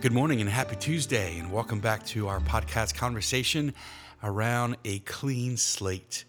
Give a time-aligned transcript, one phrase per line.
[0.00, 3.74] Good morning and happy Tuesday, and welcome back to our podcast conversation
[4.22, 6.24] around a clean slate.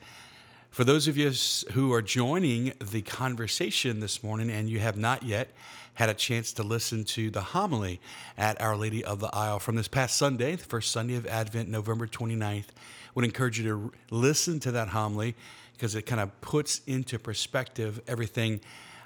[0.71, 1.31] For those of you
[1.71, 5.51] who are joining the conversation this morning and you have not yet
[5.94, 8.01] had a chance to listen to the homily
[8.37, 11.69] at Our Lady of the Isle from this past Sunday, the first Sunday of Advent,
[11.69, 12.67] November 29th,
[13.15, 15.33] would encourage you to listen to that homily
[15.72, 18.59] because it kind of puts into perspective everything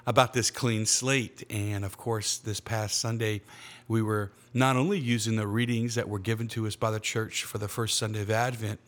[0.06, 1.44] about this clean slate.
[1.50, 3.42] And of course, this past Sunday,
[3.88, 7.44] we were not only using the readings that were given to us by the church
[7.44, 8.80] for the first Sunday of Advent,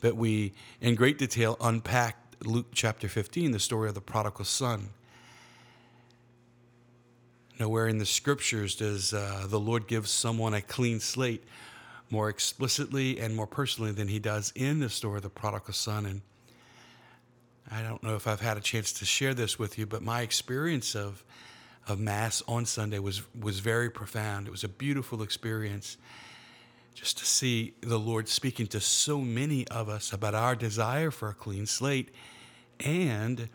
[0.00, 4.90] but we, in great detail, unpacked Luke chapter 15, the story of the prodigal son.
[7.58, 11.42] Nowhere in the scriptures does uh, the Lord give someone a clean slate
[12.10, 16.04] more explicitly and more personally than he does in the story of the prodigal son.
[16.04, 16.20] And
[17.70, 20.22] I don't know if I've had a chance to share this with you, but my
[20.22, 21.24] experience of
[21.88, 24.46] of Mass on Sunday was was very profound.
[24.46, 25.96] It was a beautiful experience
[26.94, 31.28] just to see the Lord speaking to so many of us about our desire for
[31.28, 32.08] a clean slate
[32.80, 33.48] and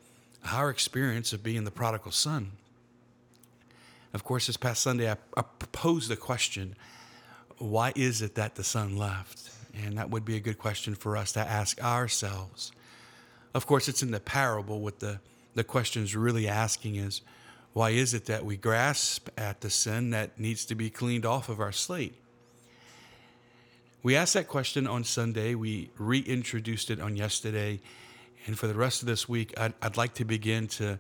[0.49, 2.51] our experience of being the prodigal son.
[4.13, 6.75] Of course, this past Sunday, I, I posed the question
[7.57, 9.51] why is it that the son left?
[9.73, 12.71] And that would be a good question for us to ask ourselves.
[13.53, 15.19] Of course, it's in the parable what the,
[15.55, 17.21] the question is really asking is
[17.73, 21.49] why is it that we grasp at the sin that needs to be cleaned off
[21.49, 22.15] of our slate?
[24.03, 25.55] We asked that question on Sunday.
[25.55, 27.79] We reintroduced it on yesterday.
[28.47, 30.97] And for the rest of this week, I'd, I'd like to begin to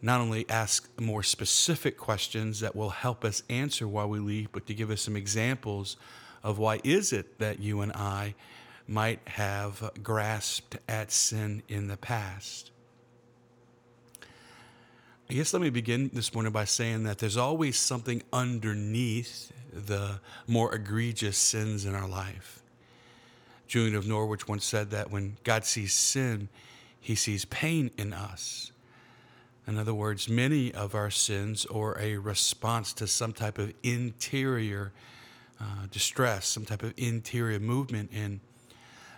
[0.00, 4.66] not only ask more specific questions that will help us answer why we leave, but
[4.66, 5.96] to give us some examples
[6.42, 8.34] of why is it that you and I
[8.86, 12.70] might have grasped at sin in the past.
[15.30, 20.20] I guess let me begin this morning by saying that there's always something underneath the
[20.46, 22.62] more egregious sins in our life.
[23.66, 26.50] Julian of Norwich once said that when God sees sin,
[27.00, 28.72] he sees pain in us.
[29.66, 34.92] In other words, many of our sins are a response to some type of interior
[35.58, 38.40] uh, distress, some type of interior movement in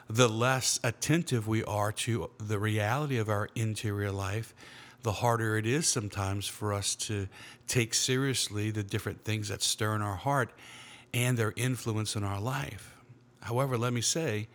[0.09, 4.55] the less attentive we are to the reality of our interior life,
[5.03, 7.29] the harder it is sometimes for us to
[7.67, 10.51] take seriously the different things that stir in our heart
[11.13, 12.95] and their influence in our life.
[13.43, 14.49] However, let me say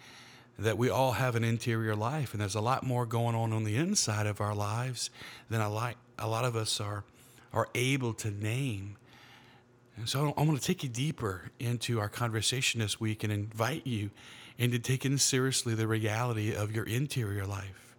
[0.58, 3.64] that we all have an interior life, and there's a lot more going on on
[3.64, 5.10] the inside of our lives
[5.50, 7.04] than a lot, a lot of us are,
[7.54, 8.98] are able to name.
[10.00, 13.86] And so I want to take you deeper into our conversation this week and invite
[13.86, 14.12] you
[14.58, 17.98] into taking seriously the reality of your interior life.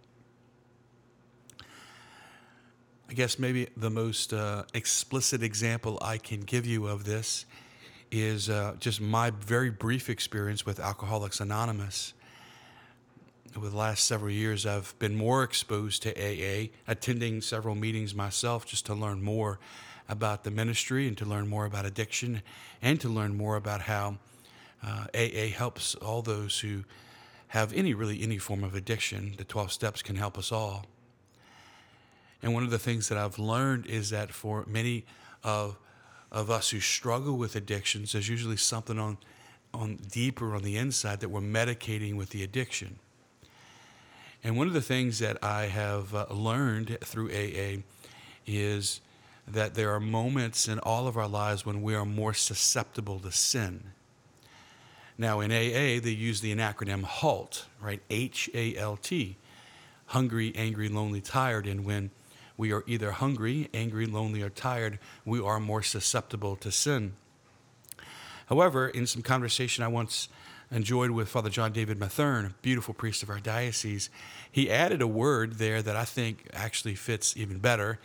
[3.07, 7.45] I guess maybe the most uh, explicit example I can give you of this
[8.09, 12.13] is uh, just my very brief experience with Alcoholics Anonymous.
[13.55, 18.65] Over the last several years, I've been more exposed to AA, attending several meetings myself
[18.65, 19.59] just to learn more
[20.11, 22.41] about the ministry and to learn more about addiction
[22.81, 24.17] and to learn more about how
[24.85, 26.83] uh, AA helps all those who
[27.47, 29.33] have any, really, any form of addiction.
[29.37, 30.85] The 12 steps can help us all.
[32.43, 35.05] And one of the things that I've learned is that for many
[35.43, 35.77] of,
[36.31, 39.17] of us who struggle with addictions, there's usually something on,
[39.73, 42.97] on deeper on the inside that we're medicating with the addiction.
[44.43, 47.83] And one of the things that I have uh, learned through AA
[48.47, 49.01] is
[49.53, 53.31] that there are moments in all of our lives when we are more susceptible to
[53.31, 53.91] sin.
[55.17, 58.01] Now, in AA, they use the acronym HALT, right?
[58.09, 59.37] H A L T.
[60.07, 61.67] Hungry, angry, lonely, tired.
[61.67, 62.11] And when
[62.57, 67.13] we are either hungry, angry, lonely, or tired, we are more susceptible to sin.
[68.47, 70.27] However, in some conversation I once
[70.71, 74.09] enjoyed with Father John David Mathern, a beautiful priest of our diocese,
[74.51, 77.99] he added a word there that I think actually fits even better,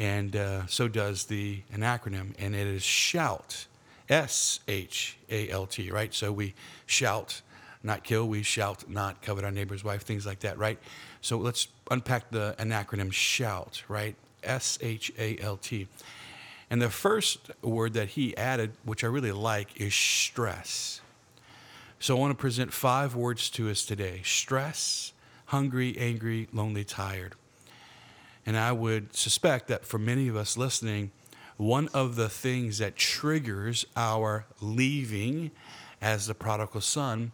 [0.00, 3.66] and uh, so does the an acronym, and it is shalt.
[4.08, 6.12] S H A L T, right?
[6.12, 6.54] So we
[6.86, 7.42] shalt,
[7.84, 10.78] not kill, we shalt, not covet our neighbor's wife, things like that, right?
[11.20, 14.16] So let's unpack the an acronym SHALT, right?
[14.42, 15.86] S H A L T.
[16.70, 21.02] And the first word that he added, which I really like, is stress.
[21.98, 25.12] So I want to present five words to us today stress,
[25.46, 27.34] hungry, angry, lonely, tired.
[28.46, 31.10] And I would suspect that for many of us listening,
[31.56, 35.50] one of the things that triggers our leaving
[36.00, 37.32] as the prodigal son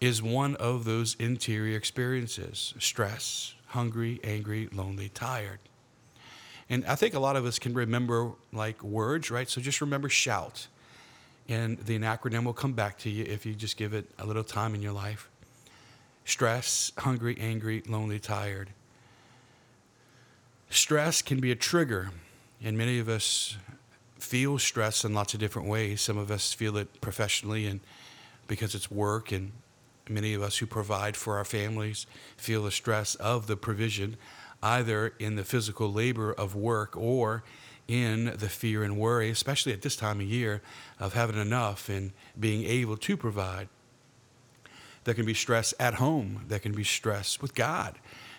[0.00, 5.58] is one of those interior experiences stress, hungry, angry, lonely, tired.
[6.70, 9.48] And I think a lot of us can remember like words, right?
[9.48, 10.68] So just remember shalt.
[11.48, 14.44] and the acronym will come back to you if you just give it a little
[14.44, 15.28] time in your life
[16.24, 18.70] stress, hungry, angry, lonely, tired.
[20.72, 22.12] Stress can be a trigger,
[22.64, 23.58] and many of us
[24.18, 26.00] feel stress in lots of different ways.
[26.00, 27.80] Some of us feel it professionally and
[28.48, 29.52] because it's work, and
[30.08, 32.06] many of us who provide for our families
[32.38, 34.16] feel the stress of the provision,
[34.62, 37.44] either in the physical labor of work or
[37.86, 40.62] in the fear and worry, especially at this time of year,
[40.98, 43.68] of having enough and being able to provide.
[45.04, 46.46] There can be stress at home.
[46.48, 47.98] There can be stress with God.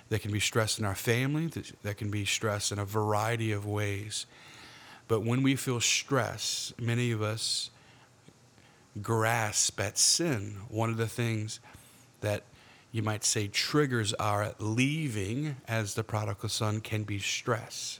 [0.10, 1.50] There can be stress in our family.
[1.82, 4.26] There can be stress in a variety of ways.
[5.08, 7.70] But when we feel stress, many of us
[9.02, 10.58] grasp at sin.
[10.70, 11.60] One of the things
[12.22, 12.44] that
[12.92, 18.00] you might say triggers our leaving as the prodigal son can be stress.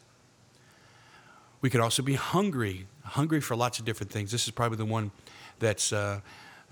[1.62, 4.32] We could also be hungry, hungry for lots of different things.
[4.32, 5.12] This is probably the one
[5.60, 6.20] that's uh,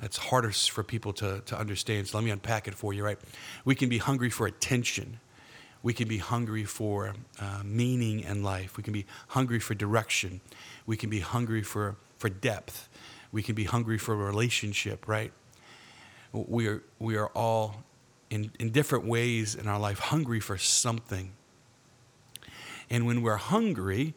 [0.01, 2.07] that's hardest for people to, to understand.
[2.07, 3.19] So let me unpack it for you, right?
[3.63, 5.19] We can be hungry for attention.
[5.83, 8.77] We can be hungry for uh, meaning in life.
[8.77, 10.42] We can be hungry for direction.
[10.88, 12.89] We can be hungry for, for depth.
[13.31, 15.31] We can be hungry for a relationship, right?
[16.33, 17.83] We are, we are all,
[18.31, 21.31] in, in different ways in our life, hungry for something.
[22.89, 24.15] And when we're hungry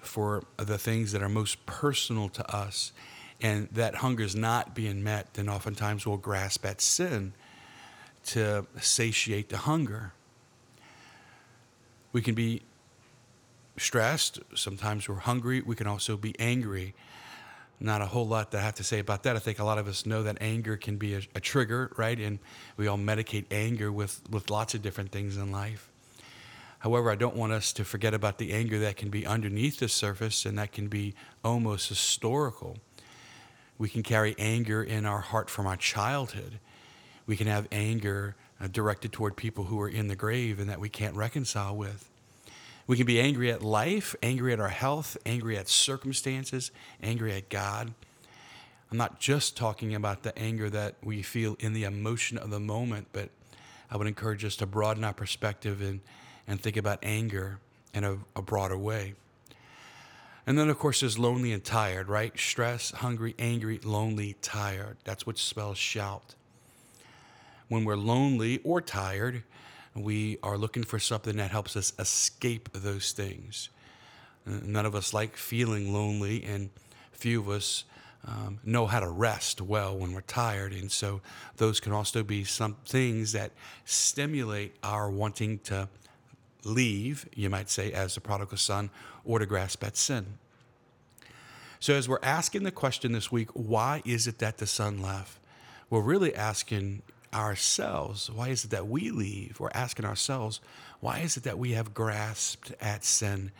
[0.00, 2.92] for the things that are most personal to us,
[3.42, 7.32] and that hunger is not being met, then oftentimes we'll grasp at sin
[8.26, 10.12] to satiate the hunger.
[12.12, 12.62] We can be
[13.76, 16.94] stressed, sometimes we're hungry, we can also be angry.
[17.80, 19.34] Not a whole lot that I have to say about that.
[19.34, 22.16] I think a lot of us know that anger can be a, a trigger, right?
[22.16, 22.38] And
[22.76, 25.90] we all medicate anger with, with lots of different things in life.
[26.78, 29.88] However, I don't want us to forget about the anger that can be underneath the
[29.88, 32.78] surface and that can be almost historical.
[33.82, 36.60] We can carry anger in our heart from our childhood.
[37.26, 40.78] We can have anger uh, directed toward people who are in the grave and that
[40.78, 42.08] we can't reconcile with.
[42.86, 46.70] We can be angry at life, angry at our health, angry at circumstances,
[47.02, 47.92] angry at God.
[48.92, 52.60] I'm not just talking about the anger that we feel in the emotion of the
[52.60, 53.30] moment, but
[53.90, 56.02] I would encourage us to broaden our perspective and,
[56.46, 57.58] and think about anger
[57.92, 59.14] in a, a broader way.
[60.46, 62.36] And then, of course, there's lonely and tired, right?
[62.38, 64.96] Stress, hungry, angry, lonely, tired.
[65.04, 66.34] That's what spells shalt.
[67.68, 69.44] When we're lonely or tired,
[69.94, 73.68] we are looking for something that helps us escape those things.
[74.44, 76.70] None of us like feeling lonely, and
[77.12, 77.84] few of us
[78.26, 80.72] um, know how to rest well when we're tired.
[80.72, 81.20] And so,
[81.56, 83.52] those can also be some things that
[83.84, 85.88] stimulate our wanting to
[86.64, 88.90] leave, you might say, as the prodigal son,
[89.24, 90.38] or to grasp at sin.
[91.80, 95.38] So, as we're asking the question this week, why is it that the son left?
[95.90, 97.02] We're really asking
[97.34, 99.58] ourselves, why is it that we leave?
[99.58, 100.60] We're asking ourselves,
[101.00, 103.50] why is it that we have grasped at sin?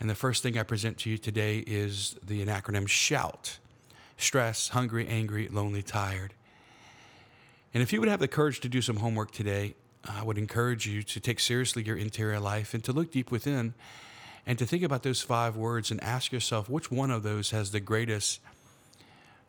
[0.00, 3.58] And the first thing I present to you today is the acronym SHALT
[4.18, 6.34] stress, hungry, angry, lonely, tired.
[7.72, 10.86] And if you would have the courage to do some homework today, I would encourage
[10.86, 13.74] you to take seriously your interior life and to look deep within
[14.46, 17.70] and to think about those five words and ask yourself which one of those has
[17.70, 18.40] the greatest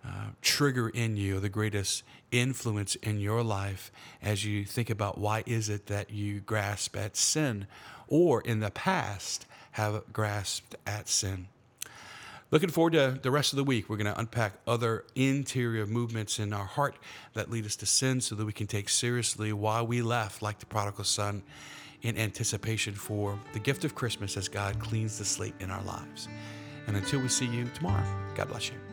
[0.05, 5.43] uh, trigger in you, the greatest influence in your life as you think about why
[5.45, 7.67] is it that you grasp at sin
[8.07, 11.47] or in the past have grasped at sin.
[12.51, 13.89] Looking forward to the rest of the week.
[13.89, 16.97] We're going to unpack other interior movements in our heart
[17.33, 20.57] that lead us to sin so that we can take seriously why we left, like
[20.57, 21.43] the prodigal son,
[22.01, 26.27] in anticipation for the gift of Christmas as God cleans the slate in our lives.
[26.87, 28.88] And until we see you tomorrow, God bless you.